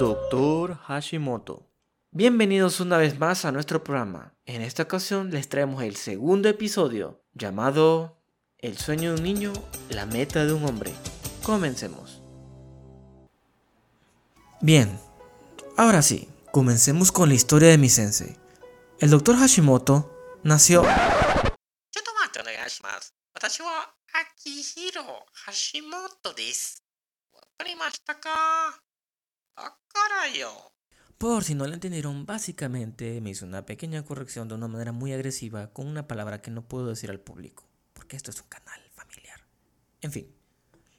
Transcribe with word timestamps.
Doctor 0.00 0.78
Hashimoto. 0.88 1.69
Bienvenidos 2.12 2.80
una 2.80 2.98
vez 2.98 3.20
más 3.20 3.44
a 3.44 3.52
nuestro 3.52 3.84
programa. 3.84 4.34
En 4.44 4.62
esta 4.62 4.82
ocasión 4.82 5.30
les 5.30 5.48
traemos 5.48 5.84
el 5.84 5.94
segundo 5.94 6.48
episodio 6.48 7.22
llamado 7.34 8.20
El 8.58 8.76
sueño 8.78 9.10
de 9.10 9.18
un 9.18 9.22
niño, 9.22 9.52
la 9.90 10.06
meta 10.06 10.44
de 10.44 10.52
un 10.52 10.64
hombre. 10.64 10.92
Comencemos. 11.44 12.20
Bien, 14.60 15.00
ahora 15.76 16.02
sí, 16.02 16.28
comencemos 16.50 17.12
con 17.12 17.28
la 17.28 17.36
historia 17.36 17.68
de 17.68 17.78
mi 17.78 17.88
sensei. 17.88 18.36
El 18.98 19.10
doctor 19.10 19.36
Hashimoto 19.36 20.10
nació 20.42 20.82
ち 30.42 30.79
por 31.20 31.44
si 31.44 31.54
no 31.54 31.66
la 31.66 31.74
entendieron, 31.74 32.24
básicamente 32.24 33.20
me 33.20 33.28
hizo 33.28 33.44
una 33.44 33.66
pequeña 33.66 34.02
corrección 34.06 34.48
de 34.48 34.54
una 34.54 34.68
manera 34.68 34.90
muy 34.90 35.12
agresiva 35.12 35.70
con 35.70 35.86
una 35.86 36.08
palabra 36.08 36.40
que 36.40 36.50
no 36.50 36.66
puedo 36.66 36.86
decir 36.86 37.10
al 37.10 37.20
público, 37.20 37.68
porque 37.92 38.16
esto 38.16 38.30
es 38.30 38.40
un 38.40 38.48
canal 38.48 38.80
familiar. 38.94 39.38
En 40.00 40.12
fin, 40.12 40.34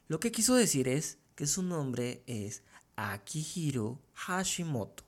lo 0.08 0.20
que 0.20 0.32
quiso 0.32 0.54
decir 0.54 0.88
es 0.88 1.18
que 1.34 1.48
su 1.48 1.64
nombre 1.64 2.24
es 2.28 2.62
Akihiro 2.96 4.00
Hashimoto. 4.14 5.04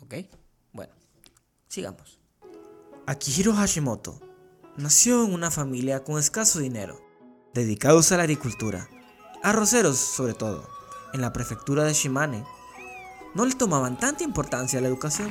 ¿Ok? 0.00 0.14
Bueno, 0.72 0.94
sigamos. 1.68 2.20
Akihiro 3.06 3.52
Hashimoto 3.52 4.18
nació 4.78 5.26
en 5.26 5.34
una 5.34 5.50
familia 5.50 6.04
con 6.04 6.18
escaso 6.18 6.58
dinero, 6.58 6.98
dedicados 7.52 8.12
a 8.12 8.16
la 8.16 8.22
agricultura, 8.22 8.88
arroceros 9.42 9.98
sobre 9.98 10.32
todo, 10.32 10.66
en 11.12 11.20
la 11.20 11.34
prefectura 11.34 11.84
de 11.84 11.92
Shimane, 11.92 12.46
no 13.34 13.46
le 13.46 13.54
tomaban 13.54 13.98
tanta 13.98 14.24
importancia 14.24 14.78
a 14.78 14.82
la 14.82 14.88
educación, 14.88 15.30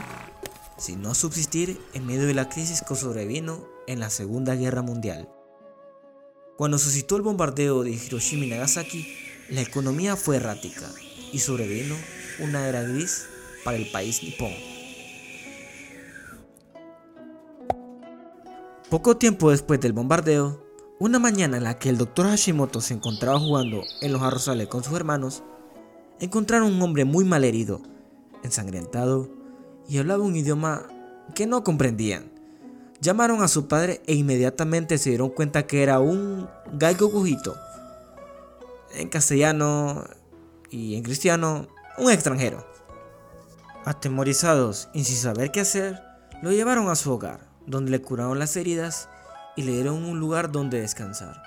sino 0.77 1.11
a 1.11 1.15
subsistir 1.15 1.79
en 1.93 2.07
medio 2.07 2.25
de 2.25 2.33
la 2.33 2.49
crisis 2.49 2.81
que 2.81 2.95
sobrevino 2.95 3.67
en 3.85 3.99
la 3.99 4.09
Segunda 4.09 4.55
Guerra 4.55 4.81
Mundial. 4.81 5.29
Cuando 6.57 6.79
suscitó 6.79 7.15
el 7.15 7.21
bombardeo 7.21 7.83
de 7.83 7.91
Hiroshima 7.91 8.45
y 8.45 8.49
Nagasaki, 8.49 9.07
la 9.49 9.61
economía 9.61 10.15
fue 10.15 10.37
errática 10.37 10.87
y 11.31 11.39
sobrevino 11.39 11.95
una 12.39 12.67
era 12.67 12.81
gris 12.81 13.27
para 13.63 13.77
el 13.77 13.91
país 13.91 14.23
nipón. 14.23 14.51
Poco 18.89 19.15
tiempo 19.17 19.51
después 19.51 19.79
del 19.79 19.93
bombardeo, 19.93 20.65
una 20.99 21.19
mañana 21.19 21.57
en 21.57 21.63
la 21.63 21.77
que 21.79 21.89
el 21.89 21.97
doctor 21.97 22.27
Hashimoto 22.27 22.81
se 22.81 22.93
encontraba 22.93 23.39
jugando 23.39 23.83
en 24.01 24.11
los 24.11 24.21
arrozales 24.21 24.67
con 24.67 24.83
sus 24.83 24.93
hermanos, 24.93 25.43
encontraron 26.21 26.71
un 26.71 26.81
hombre 26.81 27.03
muy 27.03 27.25
malherido, 27.25 27.81
ensangrentado 28.43 29.29
y 29.89 29.97
hablaba 29.97 30.23
un 30.23 30.35
idioma 30.35 30.83
que 31.35 31.47
no 31.47 31.63
comprendían. 31.63 32.31
Llamaron 33.01 33.41
a 33.41 33.47
su 33.47 33.67
padre 33.67 34.01
e 34.05 34.13
inmediatamente 34.13 34.99
se 34.99 35.09
dieron 35.09 35.31
cuenta 35.31 35.65
que 35.65 35.81
era 35.81 35.99
un 35.99 36.47
cujito. 37.11 37.55
En 38.93 39.09
castellano 39.09 40.03
y 40.69 40.95
en 40.95 41.03
cristiano, 41.03 41.67
un 41.97 42.11
extranjero. 42.11 42.65
Atemorizados 43.85 44.89
y 44.93 45.03
sin 45.03 45.17
saber 45.17 45.51
qué 45.51 45.61
hacer, 45.61 45.99
lo 46.43 46.51
llevaron 46.51 46.89
a 46.89 46.95
su 46.95 47.11
hogar, 47.11 47.39
donde 47.65 47.89
le 47.89 48.01
curaron 48.01 48.37
las 48.37 48.55
heridas 48.55 49.09
y 49.55 49.63
le 49.63 49.71
dieron 49.71 50.03
un 50.03 50.19
lugar 50.19 50.51
donde 50.51 50.81
descansar. 50.81 51.41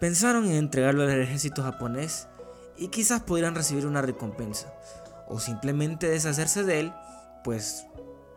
Pensaron 0.00 0.44
en 0.44 0.52
entregarlo 0.52 1.04
al 1.04 1.22
ejército 1.22 1.62
japonés 1.62 2.28
y 2.76 2.88
quizás 2.88 3.22
pudieran 3.22 3.54
recibir 3.54 3.86
una 3.86 4.02
recompensa, 4.02 4.72
o 5.28 5.38
simplemente 5.40 6.08
deshacerse 6.08 6.64
de 6.64 6.80
él, 6.80 6.94
pues 7.44 7.86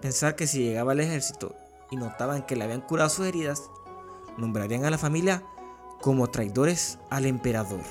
pensar 0.01 0.35
que 0.35 0.47
si 0.47 0.63
llegaba 0.63 0.91
al 0.91 0.99
ejército 0.99 1.55
y 1.91 1.95
notaban 1.95 2.45
que 2.45 2.55
le 2.55 2.63
habían 2.63 2.81
curado 2.81 3.09
sus 3.09 3.25
heridas, 3.25 3.63
nombrarían 4.37 4.85
a 4.85 4.89
la 4.91 4.97
familia 4.97 5.43
como 6.01 6.27
traidores 6.29 6.99
al 7.09 7.25
emperador. 7.25 7.81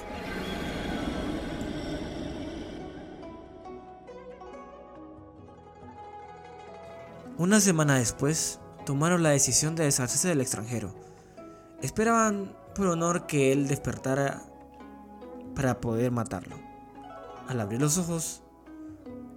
Una 7.37 7.61
semana 7.61 7.97
después, 7.99 8.61
tomaron 8.87 9.25
la 9.25 9.31
decisión 9.31 9.75
de 9.75 9.85
deshacerse 9.85 10.29
del 10.29 10.41
extranjero. 10.41 10.95
Esperaban 11.83 12.57
por 12.77 12.87
honor 12.87 13.27
que 13.27 13.51
él 13.51 13.67
despertara 13.67 14.43
para 15.55 15.81
poder 15.81 16.11
matarlo. 16.11 16.57
Al 17.49 17.61
abrir 17.61 17.81
los 17.81 17.99
ojos, 17.99 18.43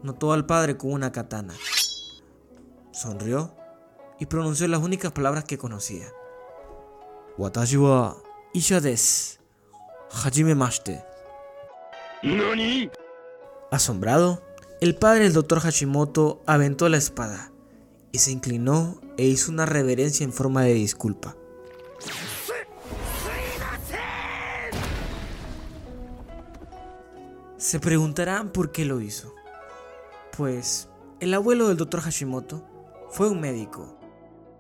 notó 0.03 0.33
al 0.33 0.45
padre 0.45 0.78
con 0.78 0.91
una 0.91 1.11
katana. 1.11 1.53
Sonrió 2.91 3.53
y 4.19 4.25
pronunció 4.25 4.67
las 4.67 4.81
únicas 4.81 5.11
palabras 5.11 5.44
que 5.44 5.57
conocía. 5.57 6.07
Watashi 7.38 7.78
wa 7.78 8.17
Isha 8.53 8.79
desu. 8.79 9.38
Hajimemashite. 10.09 11.03
Asombrado, 13.72 14.41
el 14.81 14.95
padre 14.95 15.25
del 15.25 15.34
doctor 15.34 15.59
Hashimoto 15.59 16.41
aventó 16.45 16.89
la 16.89 16.97
espada 16.97 17.51
y 18.11 18.19
se 18.19 18.31
inclinó 18.31 18.99
e 19.17 19.25
hizo 19.25 19.51
una 19.51 19.66
reverencia 19.66 20.23
en 20.23 20.34
forma 20.34 20.63
de 20.63 20.73
disculpa. 20.73 21.35
Se 27.67 27.81
preguntarán 27.81 28.53
por 28.53 28.72
qué 28.72 28.85
lo 28.85 29.01
hizo. 29.01 29.35
Pues 30.38 30.88
el 31.19 31.33
abuelo 31.33 31.67
del 31.67 31.75
doctor 31.75 32.00
Hashimoto 32.00 32.66
fue 33.09 33.28
un 33.28 33.41
médico 33.41 34.00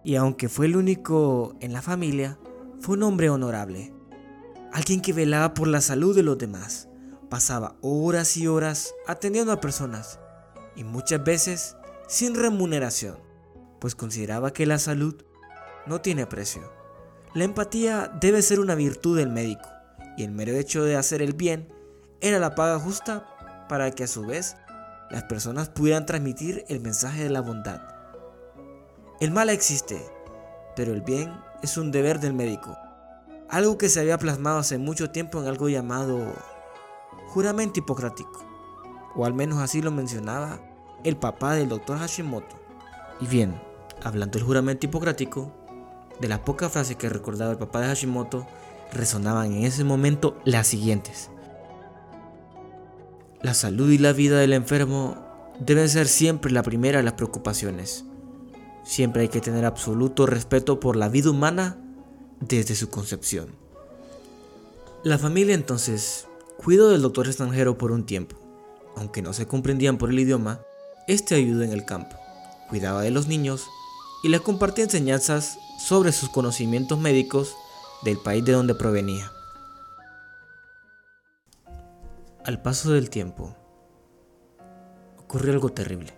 y 0.03 0.17
aunque 0.17 0.49
fue 0.49 0.65
el 0.65 0.75
único 0.75 1.55
en 1.61 1.71
la 1.71 1.81
familia, 1.81 2.37
fue 2.81 2.97
un 2.97 3.03
hombre 3.03 3.29
honorable. 3.29 3.93
Alguien 4.73 4.99
que 4.99 5.13
velaba 5.13 5.53
por 5.53 5.69
la 5.69 5.79
salud 5.79 6.13
de 6.17 6.23
los 6.23 6.37
demás. 6.37 6.89
Pasaba 7.29 7.77
horas 7.79 8.35
y 8.35 8.47
horas 8.47 8.93
atendiendo 9.07 9.53
a 9.53 9.61
personas 9.61 10.19
y 10.75 10.83
muchas 10.83 11.23
veces 11.23 11.77
sin 12.09 12.35
remuneración, 12.35 13.19
pues 13.79 13.95
consideraba 13.95 14.51
que 14.51 14.65
la 14.65 14.79
salud 14.79 15.15
no 15.85 16.01
tiene 16.01 16.25
precio. 16.25 16.69
La 17.33 17.45
empatía 17.45 18.11
debe 18.19 18.41
ser 18.41 18.59
una 18.59 18.75
virtud 18.75 19.15
del 19.17 19.29
médico 19.29 19.69
y 20.17 20.25
el 20.25 20.31
mero 20.31 20.51
hecho 20.51 20.83
de 20.83 20.97
hacer 20.97 21.21
el 21.21 21.31
bien 21.31 21.76
era 22.21 22.39
la 22.39 22.55
paga 22.55 22.79
justa 22.79 23.25
para 23.69 23.91
que 23.91 24.03
a 24.03 24.07
su 24.07 24.25
vez 24.25 24.55
las 25.09 25.23
personas 25.23 25.69
pudieran 25.69 26.05
transmitir 26.05 26.65
el 26.67 26.79
mensaje 26.79 27.23
de 27.23 27.29
la 27.29 27.41
bondad. 27.41 27.81
El 29.19 29.31
mal 29.31 29.49
existe, 29.49 30.03
pero 30.75 30.93
el 30.93 31.01
bien 31.01 31.33
es 31.63 31.77
un 31.77 31.91
deber 31.91 32.19
del 32.19 32.33
médico, 32.33 32.77
algo 33.49 33.77
que 33.77 33.89
se 33.89 33.99
había 33.99 34.17
plasmado 34.17 34.59
hace 34.59 34.77
mucho 34.77 35.09
tiempo 35.09 35.39
en 35.41 35.47
algo 35.47 35.69
llamado 35.69 36.33
juramento 37.27 37.79
hipocrático, 37.79 38.45
o 39.15 39.25
al 39.25 39.33
menos 39.33 39.59
así 39.59 39.81
lo 39.81 39.91
mencionaba 39.91 40.59
el 41.03 41.17
papá 41.17 41.53
del 41.53 41.69
doctor 41.69 41.97
Hashimoto. 41.97 42.59
Y 43.19 43.27
bien, 43.27 43.59
hablando 44.03 44.37
del 44.37 44.45
juramento 44.45 44.85
hipocrático, 44.85 45.51
de 46.19 46.27
las 46.27 46.39
pocas 46.39 46.71
frases 46.71 46.95
que 46.95 47.09
recordaba 47.09 47.51
el 47.51 47.57
papá 47.57 47.81
de 47.81 47.87
Hashimoto, 47.87 48.45
resonaban 48.91 49.53
en 49.53 49.63
ese 49.63 49.83
momento 49.83 50.37
las 50.43 50.67
siguientes. 50.67 51.29
La 53.41 53.53
salud 53.53 53.91
y 53.91 53.99
la 53.99 54.13
vida 54.13 54.39
del 54.39 54.53
enfermo 54.53 55.15
deben 55.59 55.87
ser 55.89 56.07
siempre 56.07 56.51
la 56.51 56.63
primera 56.63 56.97
de 56.97 57.03
las 57.03 57.13
preocupaciones. 57.13 58.03
Siempre 58.83 59.23
hay 59.23 59.29
que 59.29 59.41
tener 59.41 59.63
absoluto 59.63 60.25
respeto 60.25 60.79
por 60.79 60.95
la 60.95 61.07
vida 61.07 61.29
humana 61.29 61.77
desde 62.39 62.75
su 62.75 62.89
concepción. 62.89 63.49
La 65.03 65.19
familia 65.19 65.53
entonces 65.53 66.27
cuidó 66.57 66.89
del 66.89 67.03
doctor 67.03 67.27
extranjero 67.27 67.77
por 67.77 67.91
un 67.91 68.05
tiempo. 68.05 68.35
Aunque 68.95 69.21
no 69.21 69.33
se 69.33 69.45
comprendían 69.45 69.99
por 69.99 70.09
el 70.09 70.19
idioma, 70.19 70.61
este 71.07 71.35
ayudó 71.35 71.61
en 71.63 71.71
el 71.71 71.85
campo, 71.85 72.15
cuidaba 72.69 73.03
de 73.03 73.11
los 73.11 73.27
niños 73.27 73.67
y 74.23 74.29
les 74.29 74.41
compartía 74.41 74.85
enseñanzas 74.85 75.59
sobre 75.79 76.11
sus 76.11 76.29
conocimientos 76.29 76.99
médicos 76.99 77.55
del 78.03 78.17
país 78.17 78.43
de 78.43 78.53
donde 78.53 78.73
provenía. 78.73 79.31
Al 82.47 82.61
paso 82.61 82.93
del 82.93 83.09
tiempo, 83.09 83.53
ocurrió 85.17 85.51
algo 85.51 85.73
terrible. 85.73 86.13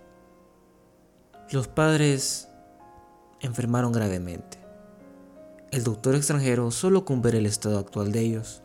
Los 1.49 1.67
padres 1.67 2.49
enfermaron 3.39 3.91
gravemente. 3.91 4.59
El 5.71 5.83
doctor 5.83 6.13
extranjero, 6.13 6.69
solo 6.69 7.03
con 7.03 7.23
ver 7.23 7.33
el 7.33 7.47
estado 7.47 7.79
actual 7.79 8.11
de 8.11 8.19
ellos, 8.19 8.61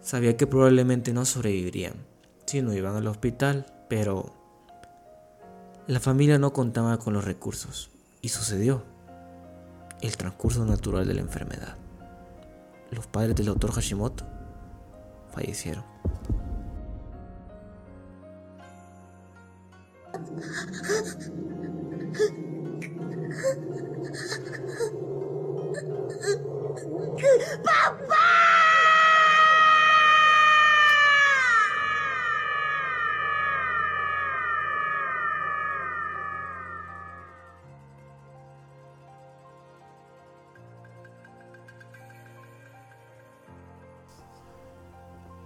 sabía 0.00 0.36
que 0.36 0.46
probablemente 0.46 1.12
no 1.12 1.24
sobrevivirían 1.24 1.94
si 2.46 2.62
no 2.62 2.72
iban 2.72 2.94
al 2.94 3.08
hospital, 3.08 3.66
pero 3.88 4.32
la 5.88 5.98
familia 5.98 6.38
no 6.38 6.52
contaba 6.52 6.98
con 6.98 7.14
los 7.14 7.24
recursos 7.24 7.90
y 8.22 8.28
sucedió 8.28 8.84
el 10.02 10.16
transcurso 10.16 10.64
natural 10.64 11.04
de 11.08 11.14
la 11.14 11.22
enfermedad. 11.22 11.76
Los 12.92 13.08
padres 13.08 13.34
del 13.34 13.46
doctor 13.46 13.72
Hashimoto 13.72 14.33
fallecieron. 15.34 15.84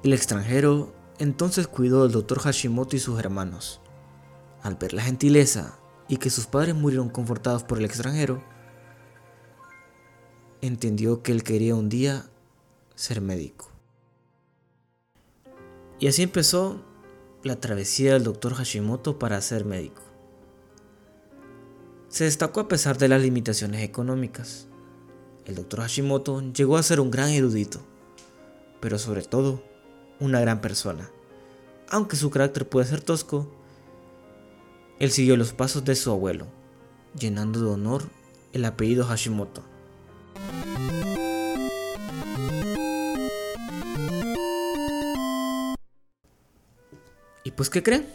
El 0.08 0.14
extranjero 0.14 0.90
entonces 1.18 1.68
cuidó 1.68 2.04
del 2.04 2.12
doctor 2.12 2.38
Hashimoto 2.38 2.96
y 2.96 2.98
sus 2.98 3.20
hermanos. 3.20 3.82
Al 4.62 4.76
ver 4.76 4.94
la 4.94 5.02
gentileza 5.02 5.78
y 6.08 6.16
que 6.16 6.30
sus 6.30 6.46
padres 6.46 6.74
murieron 6.74 7.10
confortados 7.10 7.62
por 7.62 7.76
el 7.76 7.84
extranjero, 7.84 8.42
entendió 10.62 11.22
que 11.22 11.32
él 11.32 11.42
quería 11.42 11.74
un 11.74 11.90
día 11.90 12.24
ser 12.94 13.20
médico. 13.20 13.68
Y 16.00 16.06
así 16.06 16.22
empezó 16.22 16.82
la 17.42 17.60
travesía 17.60 18.14
del 18.14 18.24
doctor 18.24 18.54
Hashimoto 18.54 19.18
para 19.18 19.42
ser 19.42 19.66
médico. 19.66 20.00
Se 22.08 22.24
destacó 22.24 22.60
a 22.60 22.68
pesar 22.68 22.96
de 22.96 23.08
las 23.08 23.20
limitaciones 23.20 23.82
económicas. 23.82 24.68
El 25.44 25.56
doctor 25.56 25.80
Hashimoto 25.80 26.40
llegó 26.50 26.78
a 26.78 26.82
ser 26.82 26.98
un 26.98 27.10
gran 27.10 27.28
erudito, 27.28 27.80
pero 28.80 28.98
sobre 28.98 29.20
todo 29.20 29.68
una 30.20 30.40
gran 30.40 30.60
persona. 30.60 31.08
Aunque 31.90 32.16
su 32.16 32.30
carácter 32.30 32.68
puede 32.68 32.86
ser 32.86 33.02
tosco, 33.02 33.48
él 34.98 35.10
siguió 35.10 35.36
los 35.36 35.52
pasos 35.52 35.84
de 35.84 35.94
su 35.94 36.10
abuelo, 36.10 36.46
llenando 37.18 37.60
de 37.60 37.70
honor 37.70 38.02
el 38.52 38.64
apellido 38.64 39.04
Hashimoto. 39.04 39.62
¿Y 47.44 47.52
pues 47.52 47.70
qué 47.70 47.82
creen? 47.82 48.06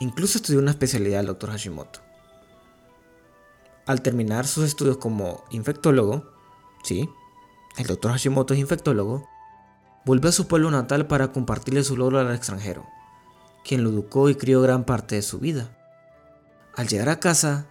Incluso 0.00 0.38
estudió 0.38 0.60
una 0.60 0.70
especialidad 0.70 1.20
el 1.20 1.26
doctor 1.26 1.50
Hashimoto. 1.50 2.00
Al 3.86 4.02
terminar 4.02 4.46
sus 4.46 4.64
estudios 4.64 4.98
como 4.98 5.44
infectólogo, 5.50 6.30
sí, 6.84 7.08
el 7.78 7.86
doctor 7.86 8.12
Hashimoto 8.12 8.54
es 8.54 8.60
infectólogo, 8.60 9.26
volvió 10.08 10.30
a 10.30 10.32
su 10.32 10.46
pueblo 10.46 10.70
natal 10.70 11.06
para 11.06 11.32
compartirle 11.32 11.84
su 11.84 11.94
logro 11.94 12.18
al 12.18 12.34
extranjero, 12.34 12.86
quien 13.62 13.84
lo 13.84 13.90
educó 13.90 14.30
y 14.30 14.36
crió 14.36 14.62
gran 14.62 14.84
parte 14.84 15.16
de 15.16 15.22
su 15.22 15.38
vida. 15.38 15.68
Al 16.74 16.88
llegar 16.88 17.10
a 17.10 17.20
casa, 17.20 17.66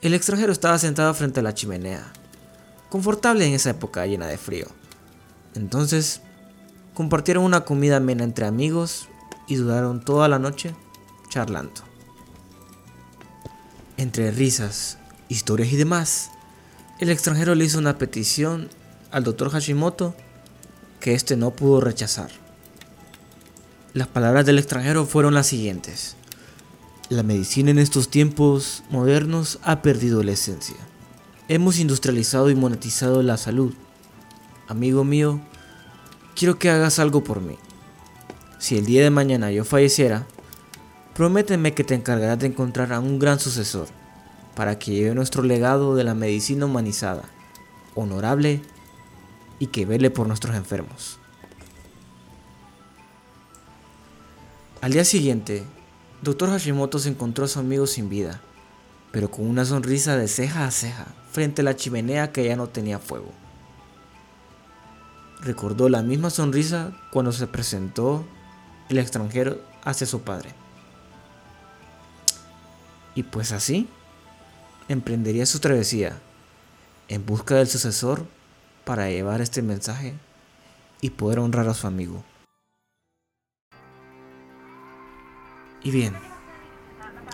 el 0.00 0.14
extranjero 0.14 0.50
estaba 0.50 0.78
sentado 0.78 1.12
frente 1.12 1.40
a 1.40 1.42
la 1.42 1.52
chimenea, 1.52 2.10
confortable 2.88 3.46
en 3.46 3.52
esa 3.52 3.68
época 3.68 4.06
llena 4.06 4.26
de 4.26 4.38
frío. 4.38 4.66
Entonces, 5.54 6.22
compartieron 6.94 7.44
una 7.44 7.66
comida 7.66 7.98
amena 7.98 8.24
entre 8.24 8.46
amigos 8.46 9.10
y 9.46 9.56
duraron 9.56 10.02
toda 10.02 10.26
la 10.26 10.38
noche 10.38 10.74
charlando. 11.28 11.82
Entre 13.98 14.30
risas, 14.30 14.96
historias 15.28 15.70
y 15.70 15.76
demás, 15.76 16.30
el 16.98 17.10
extranjero 17.10 17.54
le 17.54 17.66
hizo 17.66 17.78
una 17.78 17.98
petición 17.98 18.70
al 19.10 19.22
doctor 19.22 19.50
Hashimoto 19.50 20.14
que 21.04 21.12
éste 21.12 21.36
no 21.36 21.50
pudo 21.50 21.82
rechazar. 21.82 22.30
Las 23.92 24.08
palabras 24.08 24.46
del 24.46 24.58
extranjero 24.58 25.04
fueron 25.04 25.34
las 25.34 25.46
siguientes. 25.46 26.16
La 27.10 27.22
medicina 27.22 27.70
en 27.70 27.78
estos 27.78 28.08
tiempos 28.08 28.82
modernos 28.88 29.58
ha 29.64 29.82
perdido 29.82 30.22
la 30.22 30.32
esencia. 30.32 30.76
Hemos 31.46 31.78
industrializado 31.78 32.48
y 32.48 32.54
monetizado 32.54 33.22
la 33.22 33.36
salud. 33.36 33.74
Amigo 34.66 35.04
mío, 35.04 35.42
quiero 36.34 36.58
que 36.58 36.70
hagas 36.70 36.98
algo 36.98 37.22
por 37.22 37.42
mí. 37.42 37.58
Si 38.58 38.78
el 38.78 38.86
día 38.86 39.02
de 39.02 39.10
mañana 39.10 39.52
yo 39.52 39.66
falleciera, 39.66 40.26
prométeme 41.14 41.74
que 41.74 41.84
te 41.84 41.94
encargarás 41.94 42.38
de 42.38 42.46
encontrar 42.46 42.94
a 42.94 43.00
un 43.00 43.18
gran 43.18 43.38
sucesor 43.38 43.88
para 44.56 44.78
que 44.78 44.92
lleve 44.92 45.14
nuestro 45.14 45.42
legado 45.42 45.96
de 45.96 46.04
la 46.04 46.14
medicina 46.14 46.64
humanizada, 46.64 47.24
honorable 47.94 48.62
y 49.58 49.68
que 49.68 49.86
vele 49.86 50.10
por 50.10 50.26
nuestros 50.26 50.56
enfermos. 50.56 51.18
Al 54.80 54.92
día 54.92 55.04
siguiente, 55.04 55.64
Dr. 56.22 56.50
Hashimoto 56.50 56.98
se 56.98 57.08
encontró 57.08 57.44
a 57.44 57.48
su 57.48 57.58
amigo 57.58 57.86
sin 57.86 58.08
vida, 58.08 58.40
pero 59.12 59.30
con 59.30 59.46
una 59.46 59.64
sonrisa 59.64 60.16
de 60.16 60.28
ceja 60.28 60.66
a 60.66 60.70
ceja 60.70 61.06
frente 61.32 61.62
a 61.62 61.64
la 61.64 61.76
chimenea 61.76 62.32
que 62.32 62.44
ya 62.44 62.56
no 62.56 62.68
tenía 62.68 62.98
fuego. 62.98 63.32
Recordó 65.40 65.88
la 65.88 66.02
misma 66.02 66.30
sonrisa 66.30 66.92
cuando 67.12 67.32
se 67.32 67.46
presentó 67.46 68.24
el 68.88 68.98
extranjero 68.98 69.60
hacia 69.84 70.06
su 70.06 70.22
padre. 70.22 70.50
Y 73.14 73.22
pues 73.22 73.52
así, 73.52 73.88
emprendería 74.88 75.46
su 75.46 75.60
travesía 75.60 76.18
en 77.08 77.24
busca 77.24 77.56
del 77.56 77.68
sucesor 77.68 78.26
para 78.84 79.08
llevar 79.08 79.40
este 79.40 79.62
mensaje 79.62 80.14
y 81.00 81.10
poder 81.10 81.38
honrar 81.38 81.68
a 81.68 81.74
su 81.74 81.86
amigo. 81.86 82.24
Y 85.82 85.90
bien, 85.90 86.14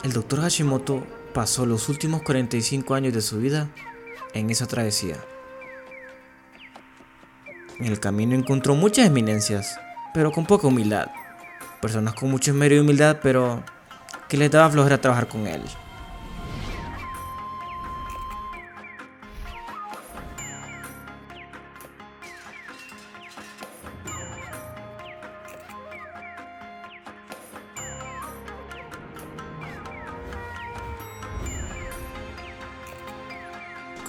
el 0.02 0.12
doctor 0.12 0.40
Hashimoto 0.40 1.06
pasó 1.32 1.66
los 1.66 1.88
últimos 1.88 2.22
45 2.22 2.94
años 2.94 3.14
de 3.14 3.20
su 3.20 3.38
vida 3.38 3.68
en 4.34 4.50
esa 4.50 4.66
travesía. 4.66 5.16
En 7.78 7.86
el 7.86 8.00
camino 8.00 8.34
encontró 8.34 8.74
muchas 8.74 9.06
eminencias, 9.06 9.78
pero 10.12 10.32
con 10.32 10.46
poca 10.46 10.66
humildad. 10.66 11.08
Personas 11.80 12.14
con 12.14 12.30
mucho 12.30 12.50
esmero 12.50 12.74
y 12.74 12.78
humildad, 12.80 13.18
pero 13.22 13.62
que 14.28 14.36
les 14.36 14.50
daba 14.50 14.70
flojera 14.70 15.00
trabajar 15.00 15.28
con 15.28 15.46
él. 15.46 15.62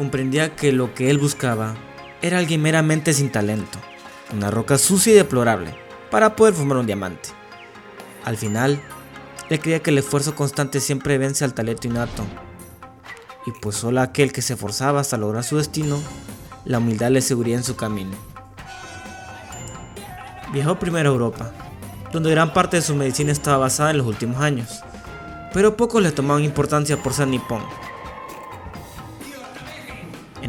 Comprendía 0.01 0.55
que 0.55 0.71
lo 0.71 0.95
que 0.95 1.11
él 1.11 1.19
buscaba 1.19 1.75
era 2.23 2.39
alguien 2.39 2.59
meramente 2.59 3.13
sin 3.13 3.31
talento, 3.31 3.77
una 4.33 4.49
roca 4.49 4.79
sucia 4.79 5.13
y 5.13 5.15
deplorable, 5.15 5.75
para 6.09 6.35
poder 6.35 6.55
formar 6.55 6.79
un 6.79 6.87
diamante. 6.87 7.29
Al 8.25 8.35
final, 8.35 8.81
él 9.51 9.59
creía 9.59 9.83
que 9.83 9.91
el 9.91 9.99
esfuerzo 9.99 10.33
constante 10.33 10.79
siempre 10.79 11.19
vence 11.19 11.45
al 11.45 11.53
talento 11.53 11.87
innato, 11.87 12.23
y 13.45 13.51
pues 13.51 13.75
solo 13.75 14.01
aquel 14.01 14.33
que 14.33 14.41
se 14.41 14.53
esforzaba 14.53 15.01
hasta 15.01 15.17
lograr 15.17 15.43
su 15.43 15.57
destino, 15.57 16.01
la 16.65 16.79
humildad 16.79 17.11
le 17.11 17.21
seguiría 17.21 17.57
en 17.57 17.63
su 17.63 17.75
camino. 17.75 18.17
Viajó 20.51 20.79
primero 20.79 21.11
a 21.11 21.13
Europa, 21.13 21.51
donde 22.11 22.31
gran 22.31 22.53
parte 22.53 22.77
de 22.77 22.81
su 22.81 22.95
medicina 22.95 23.31
estaba 23.31 23.57
basada 23.57 23.91
en 23.91 23.99
los 23.99 24.07
últimos 24.07 24.41
años, 24.41 24.81
pero 25.53 25.77
pocos 25.77 26.01
le 26.01 26.11
tomaban 26.11 26.43
importancia 26.43 26.97
por 26.97 27.13
ser 27.13 27.27
nipón 27.27 27.61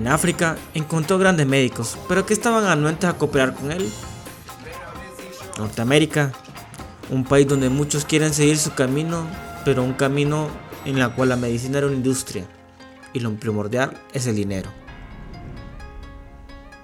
en 0.02 0.08
África 0.08 0.56
encontró 0.74 1.16
grandes 1.16 1.46
médicos, 1.46 1.96
pero 2.08 2.26
que 2.26 2.34
estaban 2.34 2.64
anuentes 2.64 3.08
a 3.08 3.16
cooperar 3.16 3.54
con 3.54 3.70
él. 3.70 3.88
Norteamérica, 5.56 6.32
un 7.08 7.22
país 7.22 7.46
donde 7.46 7.68
muchos 7.68 8.04
quieren 8.04 8.34
seguir 8.34 8.58
su 8.58 8.74
camino, 8.74 9.24
pero 9.64 9.84
un 9.84 9.92
camino 9.92 10.48
en 10.84 10.98
el 10.98 11.12
cual 11.12 11.28
la 11.28 11.36
medicina 11.36 11.78
era 11.78 11.86
una 11.86 11.94
industria 11.94 12.44
y 13.12 13.20
lo 13.20 13.32
primordial 13.36 13.96
es 14.12 14.26
el 14.26 14.34
dinero. 14.34 14.70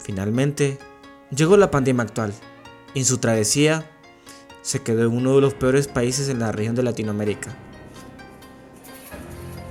Finalmente, 0.01 0.79
llegó 1.35 1.57
la 1.57 1.73
pandemia 1.73 2.05
actual. 2.05 2.33
En 2.95 3.05
su 3.05 3.19
travesía, 3.19 3.85
se 4.63 4.83
quedó 4.83 5.07
en 5.07 5.17
uno 5.17 5.35
de 5.35 5.41
los 5.41 5.55
peores 5.55 5.89
países 5.89 6.29
en 6.29 6.39
la 6.39 6.53
región 6.53 6.77
de 6.77 6.85
Latinoamérica. 6.85 7.51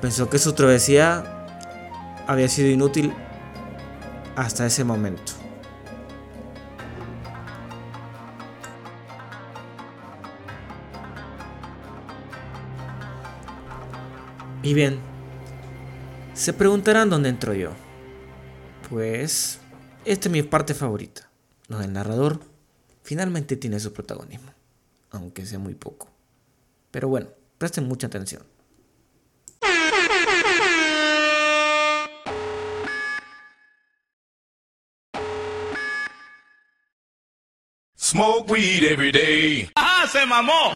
Pensó 0.02 0.30
que 0.30 0.38
su 0.38 0.52
travesía 0.52 1.46
había 2.28 2.50
sido 2.50 2.68
inútil 2.68 3.14
hasta 4.38 4.68
ese 4.68 4.84
momento. 4.84 5.34
Y 14.62 14.74
bien, 14.76 15.00
se 16.36 16.54
preguntarán 16.54 17.10
dónde 17.10 17.30
entro 17.30 17.54
yo. 17.54 17.72
Pues 18.90 19.60
esta 20.06 20.28
es 20.28 20.32
mi 20.32 20.44
parte 20.44 20.76
favorita, 20.76 21.30
donde 21.68 21.86
el 21.86 21.94
narrador 21.94 22.40
finalmente 23.02 23.58
tiene 23.58 23.80
su 23.80 23.92
protagonismo, 23.92 24.52
aunque 25.10 25.48
sea 25.48 25.58
muy 25.58 25.74
poco. 25.74 26.10
Pero 26.92 27.08
bueno, 27.08 27.30
presten 27.58 27.88
mucha 27.88 28.06
atención. 28.06 28.44
Smoke 38.18 38.52
weed 38.52 38.84
every 38.84 39.12
day. 39.12 39.70
¡Ah, 39.76 40.08
se 40.12 40.26
mamó! 40.26 40.74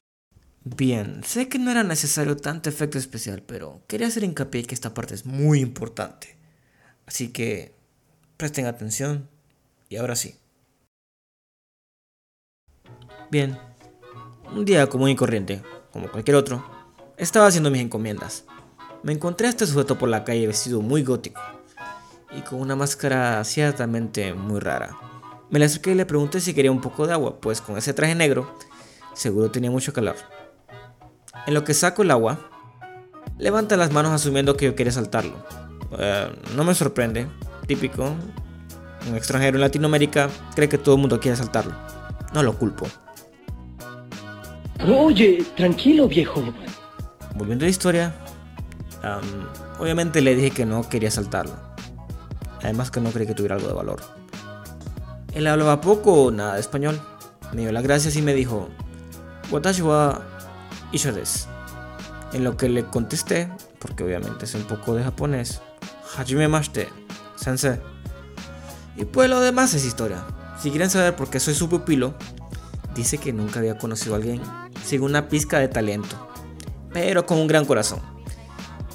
Bien, 0.64 1.24
sé 1.24 1.50
que 1.50 1.58
no 1.58 1.72
era 1.72 1.82
necesario 1.82 2.38
tanto 2.38 2.70
efecto 2.70 3.00
especial, 3.00 3.42
pero 3.42 3.82
quería 3.88 4.06
hacer 4.06 4.24
hincapié 4.24 4.64
que 4.64 4.76
esta 4.76 4.94
parte 4.94 5.16
es 5.16 5.26
muy 5.26 5.60
importante. 5.60 6.38
Así 7.08 7.30
que 7.30 7.74
presten 8.38 8.68
atención 8.68 9.28
y 9.90 9.96
ahora 9.96 10.16
sí. 10.16 10.36
Bien, 13.32 13.58
un 14.54 14.64
día 14.64 14.86
común 14.86 15.10
y 15.10 15.16
corriente, 15.16 15.64
como 15.92 16.12
cualquier 16.12 16.36
otro, 16.36 16.64
estaba 17.18 17.48
haciendo 17.48 17.72
mis 17.72 17.82
encomiendas. 17.82 18.46
Me 19.02 19.14
encontré 19.14 19.48
a 19.48 19.50
este 19.50 19.66
sujeto 19.66 19.98
por 19.98 20.10
la 20.10 20.24
calle 20.24 20.46
vestido 20.46 20.84
muy 20.84 21.02
gótico 21.02 21.42
y 22.38 22.42
con 22.42 22.62
una 22.62 22.76
máscara 22.76 23.44
ciertamente 23.44 24.32
muy 24.36 24.60
rara. 24.60 24.96
Me 25.52 25.60
le 25.60 25.66
acerqué 25.66 25.92
y 25.92 25.96
le 25.96 26.06
pregunté 26.06 26.40
si 26.40 26.54
quería 26.54 26.72
un 26.72 26.80
poco 26.80 27.06
de 27.06 27.14
agua, 27.14 27.40
pues 27.42 27.60
con 27.60 27.78
ese 27.78 27.94
traje 27.94 28.16
negro 28.16 28.56
seguro 29.14 29.52
tenía 29.52 29.70
mucho 29.70 29.92
calor. 29.92 30.16
En 31.46 31.54
lo 31.54 31.66
que 31.66 31.74
saco 31.74 32.04
el 32.04 32.12
agua, 32.12 32.40
levanta 33.38 33.76
las 33.76 33.92
manos 33.92 34.14
asumiendo 34.14 34.56
que 34.56 34.66
yo 34.66 34.76
quería 34.76 34.94
saltarlo. 34.94 35.46
Eh, 36.00 36.32
no 36.56 36.64
me 36.64 36.74
sorprende, 36.74 37.28
típico. 37.68 38.16
Un 39.10 39.16
extranjero 39.16 39.58
en 39.58 39.62
Latinoamérica 39.62 40.30
cree 40.56 40.70
que 40.70 40.78
todo 40.78 40.96
el 40.96 41.02
mundo 41.02 41.20
quiere 41.20 41.36
saltarlo. 41.36 41.74
No 42.34 42.44
lo 42.44 42.58
culpo. 42.58 42.88
Oye, 44.88 45.44
tranquilo 45.58 46.08
viejo. 46.08 46.42
Volviendo 47.36 47.66
a 47.66 47.68
la 47.68 47.70
historia, 47.70 48.16
obviamente 49.80 50.22
le 50.22 50.34
dije 50.36 50.52
que 50.52 50.66
no 50.66 50.88
quería 50.88 51.12
saltarlo. 51.12 51.56
Además 52.64 52.90
que 52.90 53.02
no 53.02 53.12
creí 53.12 53.28
que 53.28 53.34
tuviera 53.34 53.56
algo 53.56 53.68
de 53.68 53.74
valor. 53.74 54.21
Él 55.34 55.48
hablaba 55.48 55.82
poco 55.82 56.14
o 56.24 56.32
nada 56.32 56.56
de 56.56 56.60
español. 56.60 57.00
Me 57.54 57.62
dio 57.62 57.72
las 57.72 57.84
gracias 57.84 58.16
y 58.16 58.22
me 58.22 58.34
dijo, 58.34 58.70
Watashi 59.52 59.82
wa 59.82 60.22
en 62.34 62.44
lo 62.44 62.58
que 62.58 62.70
le 62.70 62.86
contesté, 62.86 63.50
porque 63.80 64.04
obviamente 64.04 64.46
es 64.46 64.56
un 64.56 64.64
poco 64.64 64.96
de 64.96 65.04
japonés, 65.04 65.62
Hajime 66.18 66.48
Mashite, 66.48 66.90
sensei. 67.36 67.80
Y 68.96 69.06
pues 69.06 69.30
lo 69.30 69.40
demás 69.40 69.74
es 69.74 69.86
historia. 69.86 70.26
Si 70.62 70.70
quieren 70.70 70.90
saber 70.90 71.16
por 71.16 71.30
qué 71.30 71.40
soy 71.40 71.54
su 71.54 71.70
pupilo, 71.70 72.14
dice 72.94 73.18
que 73.18 73.34
nunca 73.34 73.60
había 73.60 73.78
conocido 73.78 74.16
a 74.16 74.18
alguien 74.18 74.42
sin 74.84 75.02
una 75.02 75.30
pizca 75.30 75.60
de 75.60 75.68
talento, 75.68 76.30
pero 76.94 77.26
con 77.26 77.38
un 77.38 77.48
gran 77.48 77.66
corazón. 77.66 78.00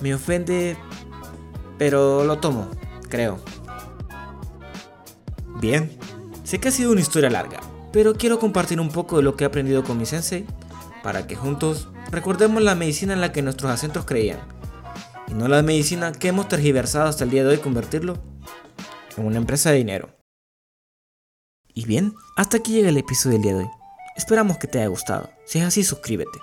Me 0.01 0.15
ofende, 0.15 0.77
pero 1.79 2.25
lo 2.25 2.39
tomo, 2.39 2.69
creo. 3.09 3.39
Bien, 5.59 5.91
sé 6.47 6.61
que 6.61 6.69
ha 6.69 6.71
sido 6.71 6.93
una 6.93 7.01
historia 7.01 7.29
larga, 7.29 7.61
pero 7.93 8.15
quiero 8.15 8.39
compartir 8.39 8.81
un 8.81 8.91
poco 8.91 9.17
de 9.17 9.25
lo 9.25 9.37
que 9.37 9.43
he 9.43 9.47
aprendido 9.49 9.83
con 9.83 9.99
mi 9.99 10.07
sensei 10.07 10.47
para 11.03 11.27
que 11.27 11.35
juntos 11.35 11.89
recordemos 12.13 12.63
la 12.63 12.77
medicina 12.77 13.15
en 13.15 13.21
la 13.21 13.33
que 13.33 13.43
nuestros 13.43 13.73
acentos 13.73 14.05
creían, 14.05 14.39
y 15.27 15.35
no 15.35 15.49
la 15.49 15.63
medicina 15.63 16.13
que 16.13 16.29
hemos 16.29 16.47
tergiversado 16.47 17.09
hasta 17.09 17.25
el 17.25 17.31
día 17.31 17.43
de 17.43 17.51
hoy 17.51 17.59
convertirlo 17.59 18.17
en 19.17 19.27
una 19.27 19.39
empresa 19.39 19.71
de 19.71 19.79
dinero. 19.79 20.09
Y 21.75 21.85
bien, 21.85 22.15
hasta 22.37 22.59
aquí 22.59 22.75
llega 22.75 22.91
el 22.91 22.97
episodio 22.97 23.33
del 23.35 23.43
día 23.43 23.55
de 23.55 23.65
hoy. 23.65 23.71
Esperamos 24.17 24.59
que 24.59 24.69
te 24.69 24.79
haya 24.79 24.87
gustado. 24.87 25.31
Si 25.47 25.59
es 25.59 25.65
así, 25.65 25.83
suscríbete. 25.83 26.39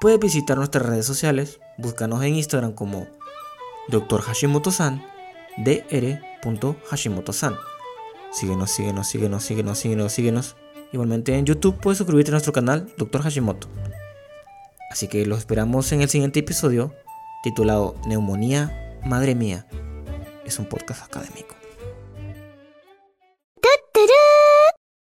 Puedes 0.00 0.18
visitar 0.18 0.58
nuestras 0.58 0.84
redes 0.84 1.06
sociales, 1.06 1.60
búscanos 1.78 2.24
en 2.24 2.34
Instagram 2.34 2.72
como 2.72 3.06
Dr. 3.88 4.20
Hashimoto-san, 4.20 5.06
dr.hashimoto-san. 5.58 7.54
Síguenos, 8.32 8.70
síguenos, 8.70 9.06
síguenos, 9.06 9.44
síguenos, 9.44 9.78
síguenos, 9.78 10.12
síguenos. 10.12 10.56
Igualmente 10.92 11.36
en 11.36 11.46
YouTube 11.46 11.78
puedes 11.80 11.98
suscribirte 11.98 12.30
a 12.30 12.32
nuestro 12.32 12.52
canal 12.52 12.92
Dr. 12.96 13.22
Hashimoto. 13.22 13.68
Así 14.90 15.08
que 15.08 15.24
los 15.26 15.38
esperamos 15.38 15.92
en 15.92 16.02
el 16.02 16.08
siguiente 16.08 16.40
episodio 16.40 16.94
titulado 17.42 17.94
Neumonía, 18.06 18.98
Madre 19.04 19.34
Mía. 19.34 19.66
Es 20.44 20.58
un 20.58 20.66
podcast 20.66 21.04
académico. 21.04 21.61